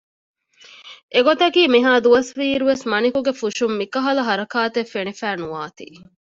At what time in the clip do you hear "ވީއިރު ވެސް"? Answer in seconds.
2.37-2.83